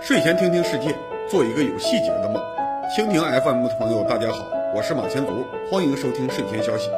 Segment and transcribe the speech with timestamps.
[0.00, 0.96] 睡前听听世界，
[1.28, 2.42] 做一个有细节的梦。
[2.96, 6.88] 蜻蜓 FM 的朋友，大家好，我是马前卒，欢迎收听睡前消息。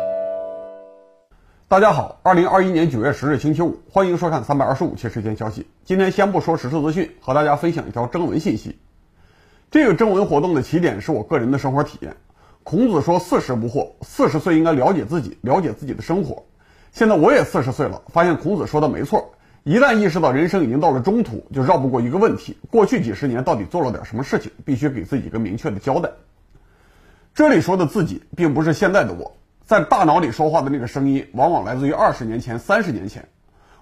[1.66, 5.66] 大家好，二零二一年九月十日星期五，欢迎收看三百二十五期睡前消息。
[5.84, 8.78] 今天先不说时事资讯，和大家分享一条征文信息。
[9.70, 12.14] 这个征文活动的起点是我个人的生活体验。
[12.62, 16.44] 孔子说：“四十不惑，四十岁应该了解自己，了解自己的生活。”
[16.92, 19.32] 现在我也四十岁了，发现孔子说的没错。
[19.62, 24.50] 一旦意识到人生已经到了中途，就绕不过一个问题：过去几十年到底做了点什么事情？
[24.64, 26.10] 必须给自己一个明确的交代。
[27.34, 33.28] 这里说的自己，并不是现在的我，在大脑里说话的那个声音，往往来自于二十年前、三十年前。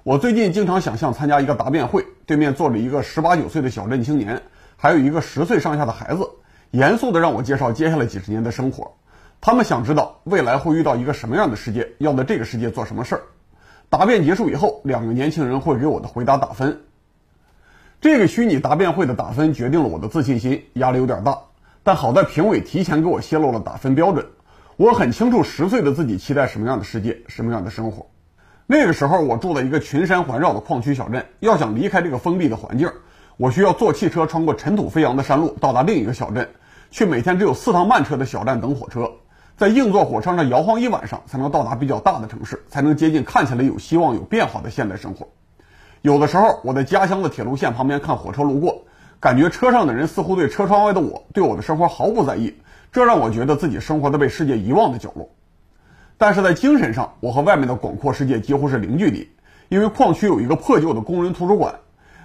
[0.03, 4.43] 我最近经常想象参加一个答辩会，对面坐着一个十八九岁的小镇青年，
[4.77, 6.29] 还有一个十岁上下的孩子，
[6.73, 8.98] 严肃地让我介绍接下来几十年的生活。
[9.41, 13.23] 他们想知道未来会遇到一个什么样的世界，要在这个世界做什么事儿。
[13.89, 16.83] 答辩结束以后，两个年轻人会给我的回答打分。
[18.01, 21.39] 这个虚拟答辩会的打分决定了我的自信心，压力有点大。
[21.83, 24.27] 但好在评委提前给我泄露了打分标准，
[24.77, 28.07] 我很清楚十岁的自己期待什么样的世界，什么样的生活。
[28.67, 32.91] 那个时候我住在一个群山环绕的矿区小镇，要想离开这个封闭的环境，
[33.39, 36.51] 我需要坐汽车穿过尘土飞扬的山路，到达另一个小镇，
[36.91, 39.11] 去每天只有四趟慢车的小站等火车。
[39.59, 45.27] 在硬座火车上摇晃一晚上，才能到达比较大的城市，才能接近看起来有希望、有变化的现代生活。
[46.01, 48.83] 有的时候，我在家乡的铁路线旁边看火车路过，
[49.19, 52.55] 感觉车上的人似乎对车窗外的我、对我的生活毫不在意，
[52.93, 55.29] 这让我觉得自己生活在被世界遗忘的角落。
[56.19, 59.29] 但是在精神上，我和外面的广阔世界几乎是零距离，
[59.69, 61.75] 因为矿区有一个破旧的工人图书馆，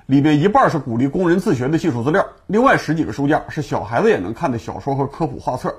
[0.06, 5.74] 里面一半是鼓励工人自学的技术资料，另外十几个书架是小孩子也能看的小说和科普画册。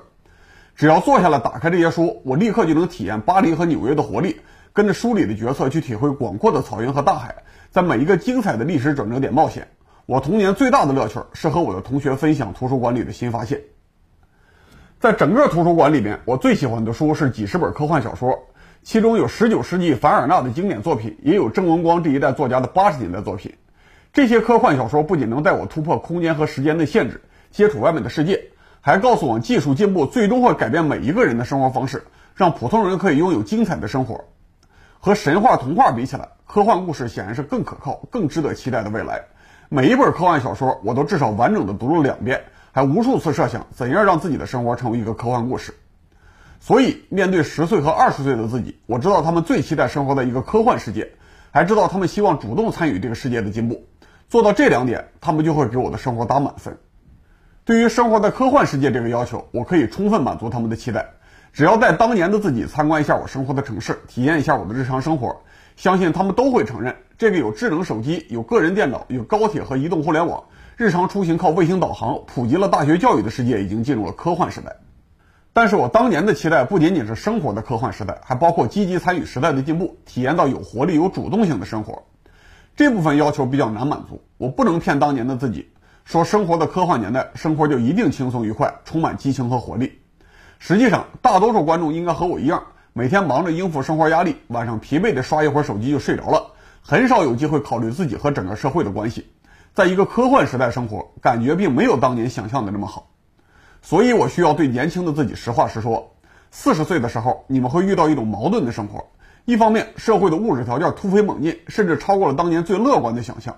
[0.75, 4.35] 只要坐下来打开这些书，我立刻就能体验巴黎和纽约的活力，
[4.73, 7.33] 跟着书里的角色去体会广阔的草原和大海，
[7.71, 9.69] 在每一个精彩的历史转折点冒险。
[10.05, 13.61] 我童年最大的乐趣是和我的同学分享图书馆里的新发现。
[14.99, 18.37] 在整个图书馆里面，我最喜欢的书是几十本科幻小说，
[18.83, 23.53] 其中有19世纪凡尔纳的经典作品，也有郑文光这一代作家的80年代作品。
[24.11, 28.49] 这些科幻小说不仅能带我突破空间和时间的限制，接触外面的世界。
[28.85, 34.25] 还告诉我们，技术进步最终会改变每一个人的生活方式，让普通人可以拥有精彩的生活。
[34.99, 39.23] 和神话童话比起来，科幻故事显然是更可靠、更值得期待的未来。
[39.69, 45.73] 每一本科幻小说，我都至少完整的读了两遍，还无数次设想怎样让自己的生活成为一个科幻故事。
[46.59, 51.13] 所以，面对十岁和二十岁的自己，我知道他们最期待生活在一个科幻世界，
[51.49, 53.87] 还知道他们希望主动参与这个世界的进步。
[54.29, 56.77] 做到这两点，他们就会给我的生活打满分。
[57.65, 61.13] 对于生活在科幻世界这个要求，我可以充分满足他们的期待。
[61.51, 65.37] 只要带当年的自己参观一下我生活的城市，体验一下我的日常生活，
[65.75, 70.43] 相信他们都会承认，这个有智能手机、有个人电脑、有高铁和移动互联网，
[70.77, 74.75] 日常出行靠卫星导航，普及了大学教育的世界已经进入了科幻时代。
[75.51, 82.03] 但是我当年的期待不仅仅是生活的科幻时代，还包括积极参与时代的进步，体验到有活力、有主动性的生活。
[82.75, 85.71] 这部分要求比较难满足，我不能骗当年的自己。
[86.05, 89.99] 说生活的科幻年代，生活就一定轻松愉快，充满激情和活力。
[90.59, 92.61] 实际上，大多数观众应该和我一样，
[92.93, 99.25] 每天忙着应付生活压力，晚上疲惫的刷一会儿手机就睡着了，很少有机会考虑自己和整个社会的关系。
[99.73, 103.09] 在一个科幻时代生活，感觉并没有当年想象的那么好。
[103.81, 106.15] 所以我需要对年轻的自己实话实说：
[106.51, 109.07] 四十岁的时候，你们会遇到一种矛盾的生活。
[109.45, 113.55] 一方面，社会的物质条件突飞猛进，甚至超过了当年最乐观的想象。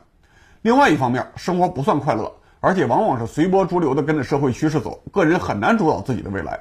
[0.61, 6.59] 另外一方面，生活不算快乐，而且往往是随波逐流的跟着社会趋势走，个人很难主导自己的未来。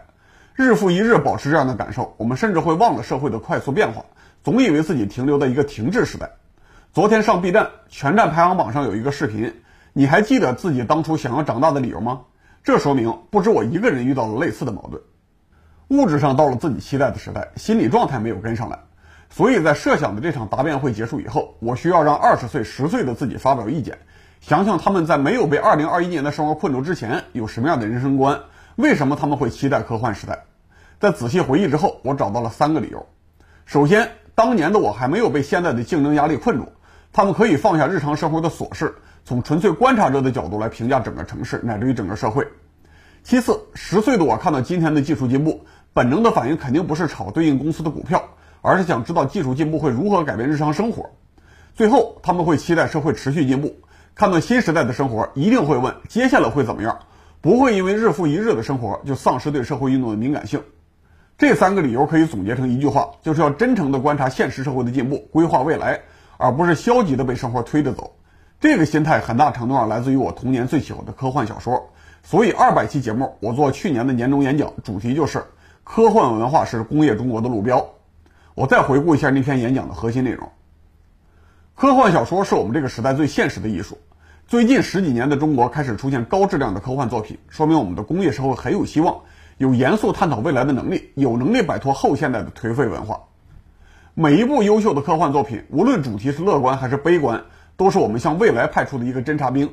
[0.55, 4.05] 日复一日保持这样的感受，我们甚至会忘了社会的快速变化，
[4.43, 6.31] 总以为自己停留在一个停滞时代。
[6.93, 9.53] 昨天上 B 站全站排行榜上有一个视频，
[9.93, 12.23] 你还记得自己当初想要长大的理由吗？
[12.65, 15.03] 这说明不止我一个人遇到了类似的矛盾。
[15.89, 18.79] 物质上到了自己期待的时代，心理状态没有跟上来。
[19.29, 23.99] 所以在设想的这场答辩会结束以后，我需要让二十岁、十岁的自己发表意见，
[24.41, 28.41] 想想他们在没有被二零二一年的生活困住之前有什么样的人生观，
[28.77, 30.45] 为什么他们会期待科幻时代。
[30.99, 33.07] 在仔细回忆之后，我找到了三个理由。
[33.67, 36.73] 首先，当年的我还没有被现在的竞争压力困住，
[37.13, 38.95] 他们可以放下日常生活的琐事，
[39.25, 42.47] 从纯粹观察者的角度来评价整个城市乃至于整个社会。
[43.23, 48.23] 其次，十岁的我看到今天的技术进步，本能的反应肯定不是炒对应公司的股票。
[48.67, 51.11] 而是想知道技术进步会如何改变日常生活。
[51.77, 53.77] 最后，他们会期待社会持续进步，
[54.17, 56.99] 看到新时代的生活，一定会问接下来会怎么样，
[57.41, 60.65] 不会因为日复一日的生活就丧失对社会运动的敏感性。
[61.39, 66.01] 这三个理由可以总结成一句话，就是要真诚地观察现实社会的进步，规划未来，
[66.37, 68.17] 而不是消极的被生活推着走。
[68.59, 71.91] 这个心态很大程度上来自于我童年最喜欢的科幻小说。
[72.25, 75.45] 所以二百期节目，我做去年的年终演讲，主题就是
[75.85, 77.87] 科幻文化是工业中国的路标。
[78.57, 80.51] 我再回顾一下那篇演讲的核心内容：
[81.75, 83.99] 科幻小说是我们这个时代最现实的艺术。
[84.47, 89.21] 最近十几年的中国开始出现高质量的科幻作品，说明我们的工业社会很有希望，
[89.59, 93.25] 有严肃探讨未来的能力，有能力摆脱后现代的颓废文化。
[94.15, 97.45] 每一部优秀的科幻作品，无论主题是乐观还是悲观，
[97.77, 99.71] 都是我们向未来派出的一个侦察兵。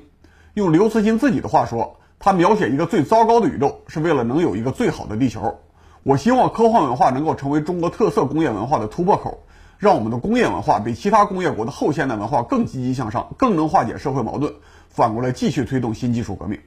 [0.55, 5.57] 用刘慈欣自己的话说，他描写一个最糟糕的宇宙，是为了能有一个最好的地球。
[6.03, 9.43] 我希望科幻文化能够成为中国特色工业文化的突破口，
[9.77, 14.53] 让我们的工业文化比其他工业国的后现代文化更积极向上，更能化解社会矛盾，
[14.89, 16.59] 反过来继续推动新技术革命。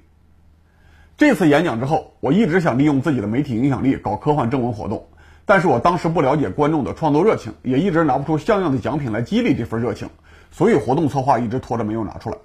[1.19, 5.07] 这次演讲之后，我一直想利用自己的媒体影响力搞科幻征文活动，
[5.45, 10.09] 但是我当时不了解观众的创作热情，也一直拿不出像样的奖品来激励这份热情，
[10.51, 12.39] 所以活动策划一直拖着没有拿出来。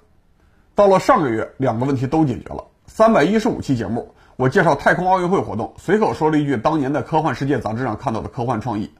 [0.74, 2.64] 到了上个月，两个问题都解决了。
[2.94, 4.14] 三百一十五期节目。
[4.36, 8.90] 我介绍太空奥运会活动，随口说了一句当年在《科幻世界》杂志上看到的科幻创意，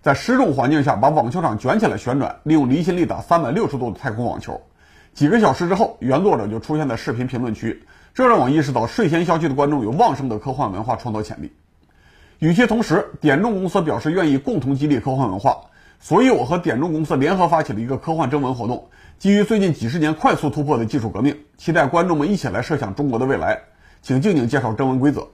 [0.00, 4.58] 在失重环境下把网球场卷起来旋转，利用离心力打三百六十度的太空网球。
[5.12, 7.84] 几个小时之后，原作者就出现在视频评论区，
[8.14, 11.52] 这让我意识到睡前消息的观众有旺盛的科幻文化创作潜力。
[12.38, 15.58] 与其同时，点众公司表示愿意共同激励科幻文化，
[16.00, 18.88] 所以我和点众公司联合发起了一个科幻征文活动，
[19.22, 23.56] 基于最近几十年快速突破的技术革命，期待观众们一起来设想中国的未来。
[24.00, 25.28] 请静静介绍征文规则。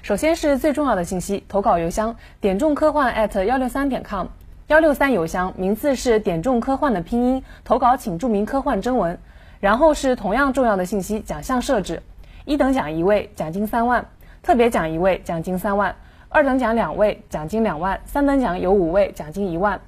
[0.00, 4.28] 首先是最重要的信息：投稿邮箱点中科幻 at 幺六三点 com，
[4.68, 7.42] 幺六三邮箱名字是点中科幻的拼音。
[7.62, 9.18] 投稿请注明科幻征文。
[9.60, 12.02] 然后是同样重要的信息：奖项设置，
[12.46, 14.02] 一等奖一位，奖金三万；
[14.42, 15.92] 特别奖一位，奖金三万；
[16.30, 19.78] 二等奖两位，奖金两万；三等奖有五位，奖金一万。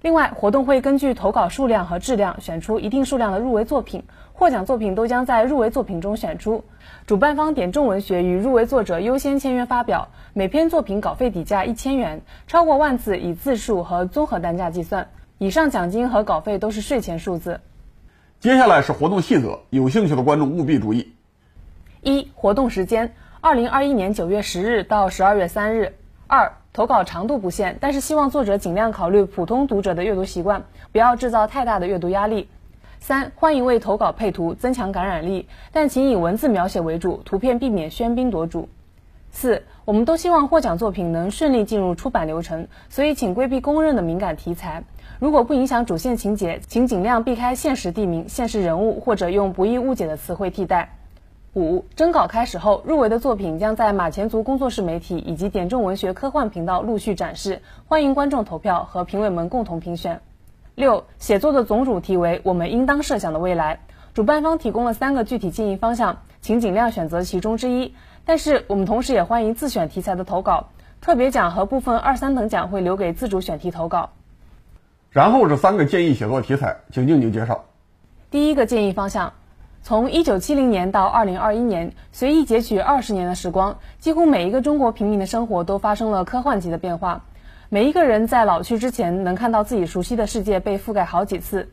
[0.00, 6.62] 另外，活动会根据投稿数量和质量选出一定数量的入围作品，获奖作品都将在入围作品中选出。
[7.06, 15.08] 主办方点中文学与入围作者优先签约发表，每篇作品稿费底价一千元，超过万字以字数和综合单价计算。
[15.38, 17.60] 以上奖金和稿费都是税前数字。
[18.38, 21.12] 接下来是活动细则，有兴趣的观众务必注意。
[22.02, 25.96] 一、活动时间：二零二一年九月十日到十二月三日。
[26.30, 32.46] 二投稿长度不限，但是希望作者尽量考虑普通读者的阅读习惯，不要制造太大的阅读压力。
[33.00, 38.68] 三欢迎为投稿配图，增强感染力，但请以文字描写为主，图片避免喧宾夺主。
[39.30, 44.84] 四我们都希望获奖作品能顺利进入出版流程，所以请规避公认的敏感题材。
[45.18, 50.97] 如果不影响主线情节，请尽量避开现实地名、现实人物，或者用不易误解的词汇替代。
[51.58, 60.20] 五征稿开始后，入围的作品将在马前卒工作室媒体以及点中文学科幻频道陆续展示，欢迎观众投票和评委们共同评选。
[60.76, 63.80] 六写作的总主题为我们应当设想的未来，
[64.14, 67.92] 主办方提供了三个具体建议方向，请尽量选择其中之一。
[68.24, 70.68] 但是我们同时也欢迎自选题材的投稿，
[71.00, 74.10] 特别奖和部分二三等奖会留给自主选题投稿。
[75.10, 77.64] 然后是三个建议写作题材，请静静介绍。
[78.30, 79.32] 第一个建议方向。
[79.88, 87.24] 从一九七零年到二零二一年，随意截取二十年的时光，几乎每一个中国平民的生活都发生了科幻级的变化。
[87.70, 91.70] 每一个人在老去之前，能看到自己熟悉的世界被覆盖好几次。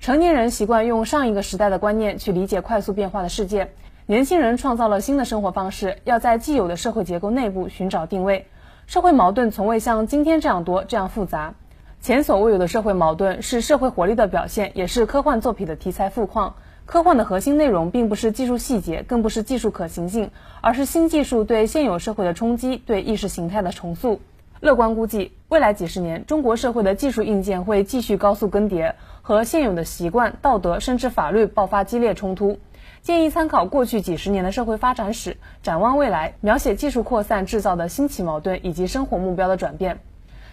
[0.00, 3.70] 成年人习惯用上一个时代的观念去理解快速变化的世界，
[4.06, 8.46] 年轻人创造了新的生活方式，要在既有的社会结构内部寻找定位。
[8.86, 11.52] 社会矛盾从未像今天这样多、这样复杂。
[12.00, 16.54] 前所未有的社会矛盾是社会活力的表现，也是科幻作品的题材富矿。
[16.88, 20.30] 科幻的核心内容并不是技术细节，更不是技术可行性，
[20.62, 24.22] 而是新技术对现有社会的冲击，对意识形态的重塑。
[24.60, 32.58] 乐观估计，未来几十年，中国社会的技术硬件会继续高速更迭，和现有的习惯、道德甚至法律爆发激烈冲突。
[33.02, 39.98] 建议参考过去几十年的社会发展史，展望未来，描写技术扩散制造的新奇矛盾以及生活目标的转变。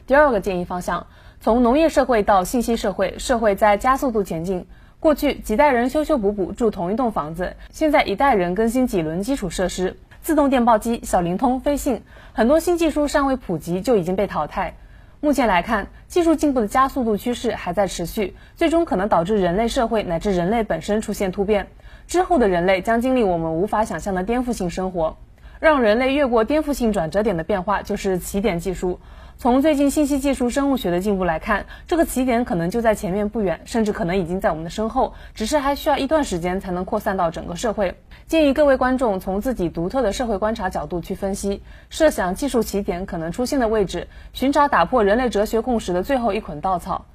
[0.06, 1.08] 第二个建议方向，
[1.40, 4.68] 从农业社会到信息社会，社会在加速度前进。
[5.06, 12.02] 过去几代人修修补补住同一栋房子，现在一代人更新几轮基础设施，自动电报机、小灵通、飞信，
[12.34, 14.78] 很多新技术尚未普及就已经被淘汰。
[15.20, 21.68] 目前来看，技术进步的加速度趋势还在持续，最终可能导致人类社会乃至人类本身出现突变。
[22.08, 25.18] 之后的人类将经历我们无法想象的颠覆性生活。
[25.60, 29.00] 让人类越过颠覆性转折点的变化，就是起点技术。
[29.38, 37.96] 从最近信息技术、生物学的进步来看，这个起点可能就在前面不远，甚至可能已经在我们的身后，只是还需要一段时间才能扩散到整个社会。
[38.28, 47.06] 建议各位观众从自己独特的社会观察角度去分析，设想技术起点可能出现的位置，寻找打破人类哲学共识的最后一捆稻草。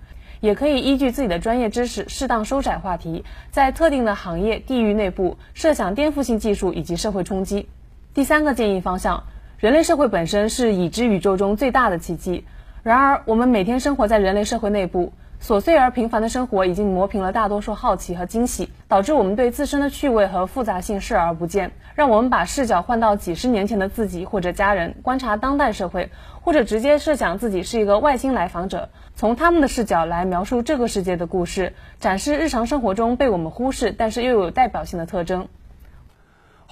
[0.41, 7.69] 也可以依据自己的专业知识适当收窄话题，在特定的行业、地域内部设想颠覆性技术以及社会冲击。
[8.13, 9.25] 第三个建议方向，
[9.61, 12.47] 人类社会本身是已知宇宙中最大的奇迹，
[12.83, 15.13] 然而我们每天生活在人类社会内部。
[15.39, 21.73] 琐碎而平凡的生活已经磨平了大多数好奇和惊喜，导致我们对自身的趣味和复杂性视而不见。
[21.95, 35.49] 让我们把视角换到几十年前的自己或者家人，观察当代社会，或者直接设想自己是一个外星来访者，从他们的视角来描述这个世界的故事，展示日常生活中被我们忽视但是又有代表性的特征。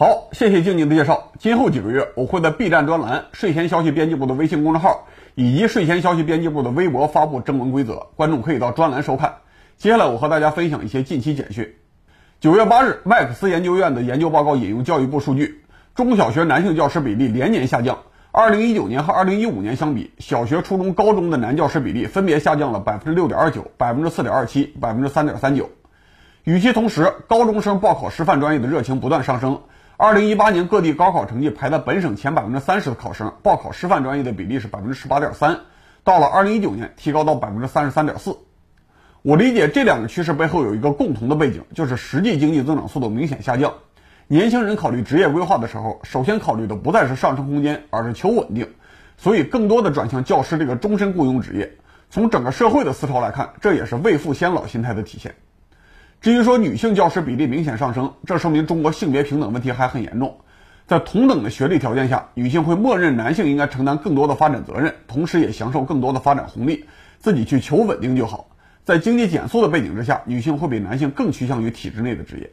[0.01, 1.33] 好，谢谢静静的介绍。
[1.41, 5.09] 今后几个月，我会在 B 站专栏、睡前消息编辑部的微信公众号。
[5.35, 9.39] 以及睡前消息编辑部的微博发布征文规则，观众可以到专栏收看。
[9.77, 11.75] 接下来我和大家分享一些近期简讯。
[12.39, 15.65] 九月八日，麦克斯研究院的研究报告引用教育部数据，
[15.97, 17.99] 中小学男性教师比例连年下降。
[18.31, 25.71] 二零一九年和二零一五年相比，小学、初中、高中的男教师比例分别下降了百分之六点二九、百分之四点二七、百分之三点三九。
[26.45, 29.61] 与其同时，高中生报考师范专业的热情不断上升。
[30.01, 35.59] 二零一八年各地高考成绩排在本省前百分之三十的考生报考师范专业的比例是百分之十八点三，
[36.05, 38.39] 到了二零一九年提高到百分之三十三点四。
[39.23, 43.75] 我理解这两个趋势背后有一个共同的背景，就是实际经济增长速度明显下降。
[44.29, 48.69] 年轻人考虑职业规划的时候，首先考虑的不再是上升空间，而是求稳定，
[49.17, 51.77] 所以更多的转向教师这个终身雇佣职业。
[52.09, 55.35] 从整个社会的思潮来看，这也是未富先老心态的体现。
[56.21, 60.39] 至于说女性教师比例明显上升，这说明中国性别平等问题还很严重。
[60.85, 66.87] 在同等的学历条件下，女性会默认男性应该承担更多的发展责任，同时也享受更多的发展红利，
[67.19, 68.49] 自己去求稳定就好。
[68.85, 72.51] 在经济减速的背景之下，女性会比男性更趋向于体制内的职业。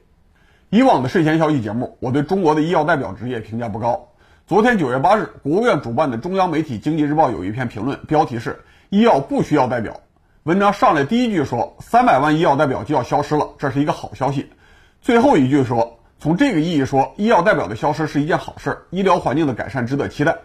[0.70, 4.10] 以往的睡前消息节目，我对中国的医药代表职业评价不高。
[4.46, 8.60] 昨天九月八日，国务院主办的中央媒体《经济日报》有一篇评论，标题是
[8.92, 10.02] “医药不需要代表”。
[10.46, 14.52] 文章上来第一句说三百万医药代表就要消失了，这是一个好消息。
[15.02, 20.38] 最后一句说，从这个意义说，医药代表的消失是一件好事，医疗环境的改善值得期待。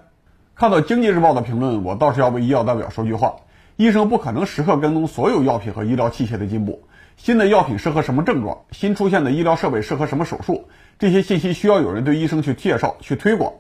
[0.54, 3.36] 看到经济日报的评论，我倒是要为医药代表说句话：
[3.76, 6.82] 医生不可能时刻跟踪所有药品和医疗器械的进步，
[7.18, 10.66] 新的药品适合什么症状，新出现的医疗设备适合什么手术，
[10.98, 13.52] 这些信息需要有人对医生去介绍、去推广，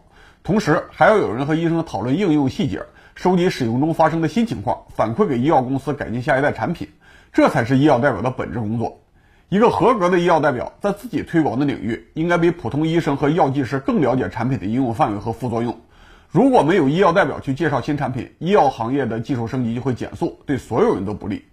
[0.42, 2.82] 同时还要有人和医生讨论应用细节。
[3.14, 6.88] 收集使用中发生的新情况，反馈给医药公司改进下一代产品，
[7.32, 9.00] 这才是医药代表的本质工作。
[9.48, 15.80] 一个合格的医药代表在自己推广的领域，应该比普通医生和药剂师更了解产品的应用范围和副作用。
[16.30, 21.44] 如果没有医药代表去介绍新产品，医药行业的技术升级就会减速，对所有人都不利。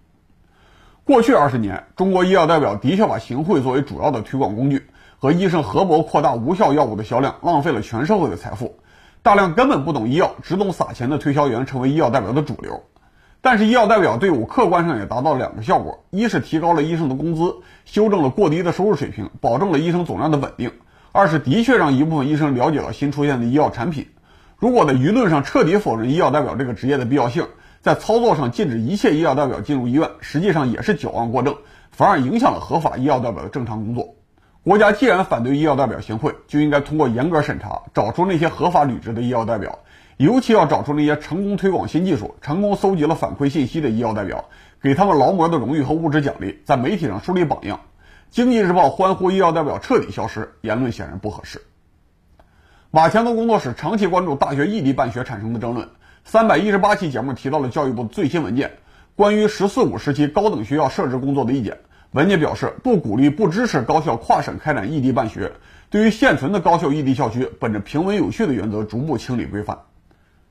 [1.04, 4.86] 过去二十年，中国医药代表的确把行贿作为主要的推广工具，
[5.18, 8.78] 和医生合谋扩大无效药物的销量，浪费了全社会的财富。
[9.22, 12.84] 大量根本不懂医药、只懂撒钱的推销员成为医药代表的主流，
[13.40, 20.70] 但是医药代表队伍客观上也达到两个效果：一是提高了医生的工资，修正了过低的收入水平，保证了医生总量的稳定；
[21.12, 24.06] 二是的确让一部分医生了解了新出现的医药产品。
[24.56, 27.46] 如果在舆论上彻底否认医药代表这个职业的必要性，
[27.80, 31.56] 在操作上禁止一切医药代表进入医院，实际上也是矫枉过正，
[31.90, 34.14] 反而影响了合法医药代表的正常工作。
[34.64, 39.78] 国家既然反对医药代表行贿，就应该通过严格审查，找出那些合法履职的医药代表，
[40.18, 44.44] 尤其要找出那些成功推广新技术、成功搜集了反馈信息的医药代表，
[44.82, 47.80] 给他们劳模的荣誉和物质奖励，在媒体上树立榜样。
[48.30, 51.62] 经济日报欢呼医药代表彻底消失，言论显然不合适。
[52.90, 55.88] 马前东工作室长期关注大学异地办学产生的争论，
[56.24, 58.72] 三百一十八期节目提到了教育部最新文件，
[59.16, 61.78] 关于“十四五”时期高等学校设置工作的意见。
[62.12, 65.52] 文件表示，不鼓励、不支持高校跨省开展异地办学。
[65.90, 69.80] 对于现存的高校异地校区，本着平稳有序的原则，逐步清理规范。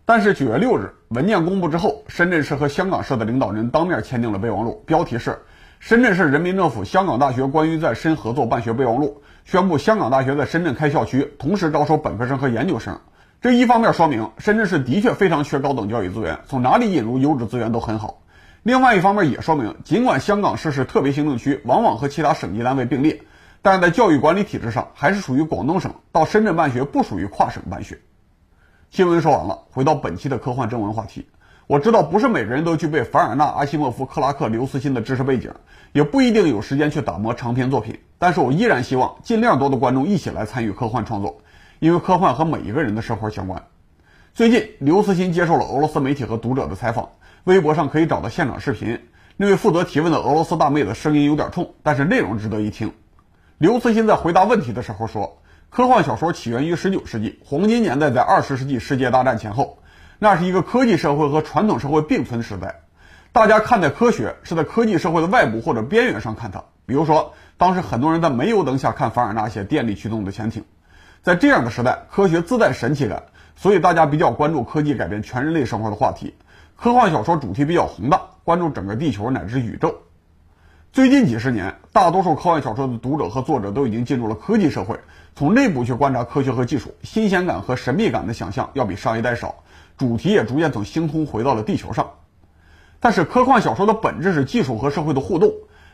[0.06, 5.32] 但是九月六日，文件公布之后，深圳市和香港市的领导人当面签订了备忘录，标题是
[5.80, 13.00] 《深圳市人民政府香港大学关于在深合作办学备忘录》，宣布香港大学在深圳开校区，同时招收本科生和研究生。
[13.42, 18.22] 这一方面说明，深圳市的确非常缺高等教育资源，从哪里引入优质资源都很好。
[18.68, 23.22] 另外一方面也说明，尽管香港市是特别行政区，往往和其他省级单位并列，
[23.62, 25.94] 但是在教育管理体制上还是属于广东省。
[26.12, 27.98] 到深圳办学不属于跨省办学。
[28.90, 31.30] 新闻说完了，回到本期的科幻征文话题。
[31.66, 35.54] 我知道不是每个人都具备凡尔纳、阿西莫夫、克拉克、刘慈欣的知识背景，
[35.94, 37.98] 也不一定有时间去打磨长篇作品。
[38.20, 41.38] 但是我依然希望尽量多的观众一起来参与科幻创作，
[41.80, 43.64] 因为科幻和每一个人的生活相关。
[44.34, 47.08] 最近，刘慈欣接受了俄罗斯媒体和读者的采访。
[47.48, 49.00] 微博上可以找到现场视频，
[49.38, 52.92] 那位负责提问的俄罗斯大妹子声音有点冲，但是内容值得一听。
[53.58, 59.78] 刘慈欣在回答问题的时候说：“科幻小说起源于19世纪，黄金年代在20世纪世界大战前后，
[60.20, 62.82] 那是一个科技社会和传统社会并存时代。
[63.32, 66.66] 大家看待科学是在科技社会的外部或者边缘上看它。
[66.86, 70.66] 比如说，当时很多人在煤油灯下看凡尔纳写电力驱动的潜艇，
[71.24, 73.24] 在这样的时代，科学自带神奇感，
[73.56, 76.36] 所以大家比较关注科技改变全人类生活的话题。
[76.78, 79.96] 科幻小说主题比较宏大，关注整个地球乃至宇宙。
[80.94, 85.00] 最近几十年，大多数科幻小说的读者和作者都已经进入了科技社会，
[85.36, 89.64] 从内部去观察科学和技术，新鲜感和神秘感的想象要比上一代少，
[89.98, 92.12] 主题也逐渐从星空回到了地球上。
[93.00, 95.52] 但是，科幻小说的本质是技术和社会的互动，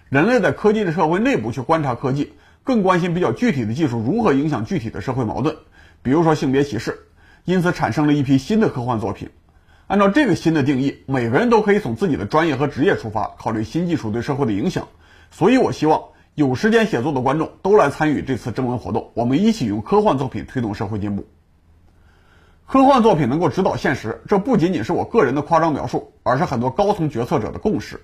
[0.10, 2.34] 人类在科技的社会内部去观察科技，
[2.66, 5.56] 更关心比较具体的技术如何影响具体的社会矛盾，
[6.02, 7.08] 比如说性别歧视，
[7.46, 9.30] 因此产生了一批新的科幻作品。
[9.88, 14.88] 按照这个新的定义，每个人都可以从自己的专业和职业出发，考虑新技术对社会的影响。
[15.30, 16.04] 所以，我希望
[16.36, 21.26] 有时间写作的观众都来参与这次征文活动，我们一起用科幻作品推动社会进步。
[22.66, 28.02] 科幻作品能够指导现实，这不仅仅是我个人的夸张描述，而是很多高层决策者的共识。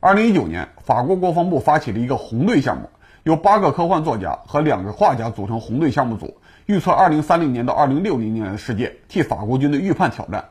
[0.00, 2.90] 二零一九年，法国国防部发起了一个红队项目，
[3.22, 10.50] 由八个科幻作家和两个画家组成红队项目组，预测二零三零年到二零六零年的世界，替法国军队预判挑战。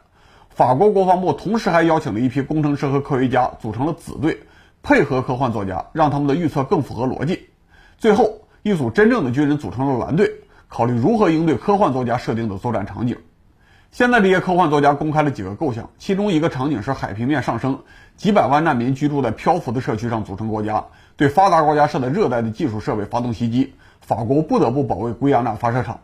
[0.55, 4.43] 法国国防部同时还邀请了一批工程师和科学家，组成了子队，
[4.83, 7.49] 配合科幻作家，让他们的预测更符合逻辑。
[7.97, 10.31] 最后，一组真正的军人组成了蓝队，
[10.67, 13.17] 考虑如何应对科幻作家设定的作战场景。
[13.89, 17.79] 现在，这些科幻作家公开了几个构想，其中一个场景是海平面上升，
[18.15, 20.85] 几百万难民居住在漂浮的社区上组成国家，
[21.17, 26.01] 对发达国家设在热带的技术设备发动袭击，法国不得不保卫圭亚那发射场。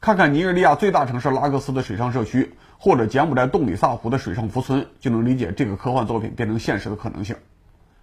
[0.00, 7.34] 看看尼日利亚最大城市拉各斯的水上社区，或者柬埔寨洞里萨湖的水上浮村，就能理解这个科幻作品变成现实的可能性。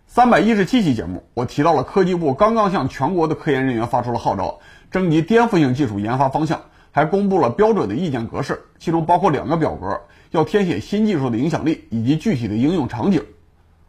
[0.05, 4.59] 三百一十七期节目，我提到了科技部刚刚向全国的科研人员发出了号召，
[4.91, 13.23] 征集颠覆性技术研发方向，还公布了标准的意见格式，其中包括两个表格，要填写新技术的影响力以及具体的应用场景。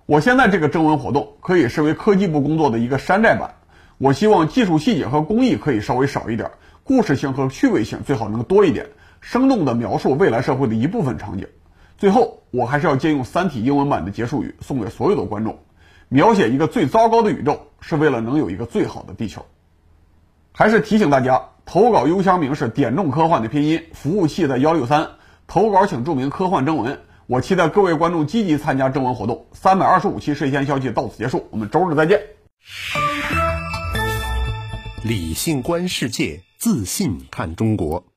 [0.06, 3.56] 我现在这个征文活动可以视为科技部工作的一个山寨版，
[3.98, 6.52] 我希望技术细节和工艺可以稍微少一点。
[6.86, 8.86] 故事性和趣味性最好能多一点，
[9.20, 11.48] 生动地描述未来社会的一部分场景。
[11.98, 15.58] 最后，我还是要借用《三体》英文版的结束语，送给所有的观众：
[16.08, 19.44] 描写一个最糟糕的宇宙，是为了能有一个最好的地球。
[20.52, 25.08] 还是提醒大家，投稿邮箱名是点中科幻的拼音，服务器在幺六三。
[25.48, 27.00] 投稿请注明科幻征文。
[27.26, 29.46] 我期待各位观众积极参加征文活动。
[29.52, 32.20] 三百二十五期睡前消息到此结束，我们周日再见。
[35.02, 36.45] 理性观世界。
[36.58, 38.15] 自信看中国。